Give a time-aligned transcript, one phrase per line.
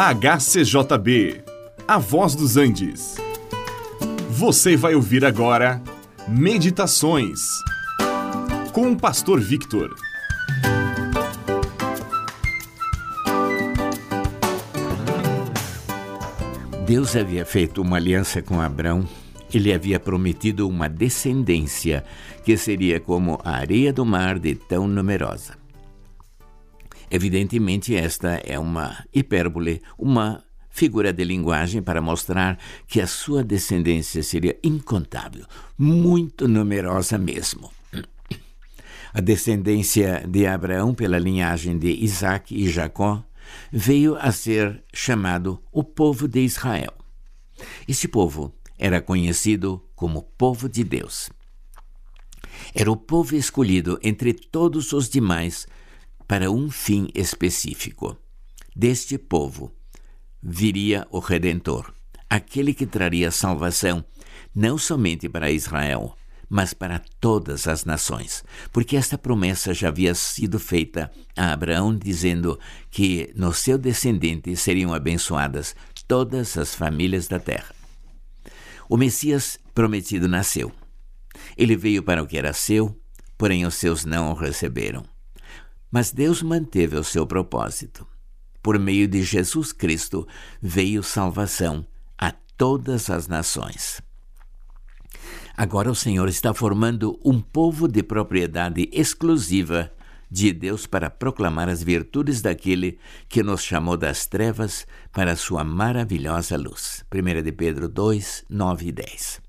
[0.00, 1.42] HCJB,
[1.88, 3.16] A Voz dos Andes.
[4.30, 5.82] Você vai ouvir agora
[6.28, 7.40] Meditações
[8.72, 9.92] com o Pastor Victor.
[16.86, 19.04] Deus havia feito uma aliança com Abraão.
[19.52, 22.04] Ele havia prometido uma descendência
[22.44, 25.58] que seria como a areia do mar de tão numerosa.
[27.10, 34.22] Evidentemente, esta é uma hipérbole, uma figura de linguagem para mostrar que a sua descendência
[34.22, 35.44] seria incontável,
[35.76, 37.70] muito numerosa mesmo.
[39.12, 43.24] A descendência de Abraão pela linhagem de Isaac e Jacó
[43.72, 46.92] veio a ser chamado o povo de Israel.
[47.88, 51.30] Este povo era conhecido como povo de Deus.
[52.74, 55.66] Era o povo escolhido entre todos os demais
[56.28, 58.16] para um fim específico.
[58.76, 59.74] Deste povo
[60.42, 61.92] viria o Redentor,
[62.28, 64.04] aquele que traria salvação
[64.54, 66.14] não somente para Israel,
[66.50, 72.58] mas para todas as nações, porque esta promessa já havia sido feita a Abraão, dizendo
[72.90, 75.74] que no seu descendente seriam abençoadas
[76.06, 77.74] todas as famílias da terra.
[78.88, 80.72] O Messias prometido nasceu.
[81.56, 82.98] Ele veio para o que era seu,
[83.36, 85.04] porém os seus não o receberam.
[85.90, 88.06] Mas Deus manteve o seu propósito.
[88.62, 90.26] Por meio de Jesus Cristo
[90.60, 91.86] veio salvação
[92.16, 94.02] a todas as nações.
[95.56, 99.92] Agora o Senhor está formando um povo de propriedade exclusiva
[100.30, 105.64] de Deus para proclamar as virtudes daquele que nos chamou das trevas para a sua
[105.64, 107.04] maravilhosa luz.
[107.12, 109.40] 1 de Pedro 2, 9 e 10.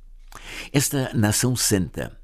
[0.71, 2.18] Esta nação santa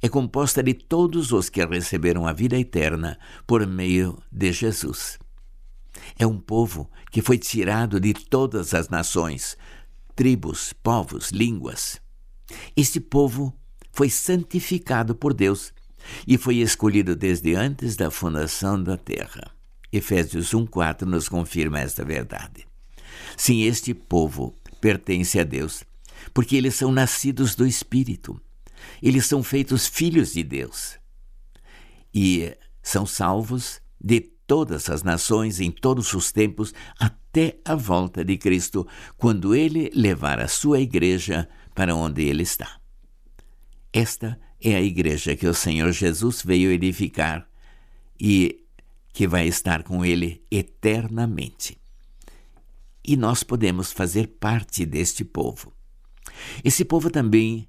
[0.00, 5.18] é composta de todos os que receberam a vida eterna por meio de Jesus.
[6.18, 9.56] É um povo que foi tirado de todas as nações,
[10.14, 12.00] tribos, povos, línguas.
[12.76, 13.54] Este povo
[13.92, 15.72] foi santificado por Deus
[16.26, 19.50] e foi escolhido desde antes da fundação da terra.
[19.92, 22.66] Efésios 1:4 nos confirma esta verdade.
[23.36, 25.84] Sim, este povo pertence a Deus,
[26.34, 28.40] porque eles são nascidos do Espírito
[29.02, 30.98] eles são feitos filhos de Deus
[32.14, 38.38] e são salvos de todas as nações em todos os tempos até a volta de
[38.38, 42.80] Cristo, quando ele levar a sua igreja para onde ele está.
[43.92, 47.46] Esta é a igreja que o Senhor Jesus veio edificar
[48.18, 48.64] e
[49.12, 51.78] que vai estar com ele eternamente.
[53.04, 55.72] E nós podemos fazer parte deste povo.
[56.64, 57.68] Esse povo também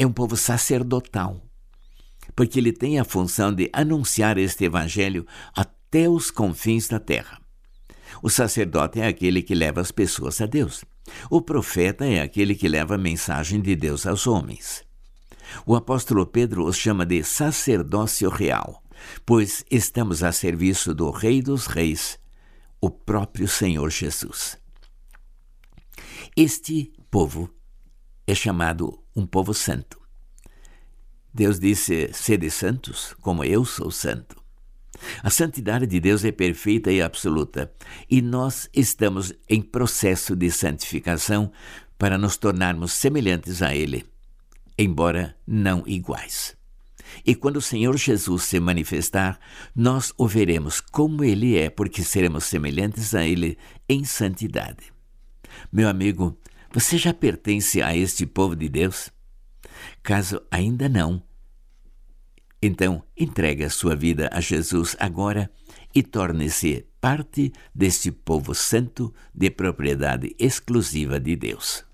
[0.00, 1.44] é um povo sacerdotal,
[2.34, 7.38] porque ele tem a função de anunciar este evangelho até os confins da terra.
[8.22, 10.86] O sacerdote é aquele que leva as pessoas a Deus.
[11.28, 14.82] O profeta é aquele que leva a mensagem de Deus aos homens.
[15.66, 18.82] O apóstolo Pedro os chama de sacerdócio real,
[19.26, 22.18] pois estamos a serviço do Rei dos Reis,
[22.80, 24.56] o próprio Senhor Jesus.
[26.34, 27.50] Este povo
[28.26, 30.00] é chamado um povo santo.
[31.32, 34.36] Deus disse: Sede santos, como eu sou santo.
[35.22, 37.72] A santidade de Deus é perfeita e absoluta,
[38.08, 41.50] e nós estamos em processo de santificação
[41.96, 44.04] para nos tornarmos semelhantes a Ele,
[44.76, 46.56] embora não iguais.
[47.24, 49.38] E quando o Senhor Jesus se manifestar,
[49.74, 54.92] nós o veremos como Ele é, porque seremos semelhantes a Ele em santidade.
[55.72, 56.38] Meu amigo,
[56.72, 59.10] você já pertence a este povo de Deus?
[60.02, 61.22] Caso ainda não,
[62.62, 65.50] então entregue a sua vida a Jesus agora
[65.94, 71.84] e torne-se parte deste povo santo de propriedade exclusiva de Deus.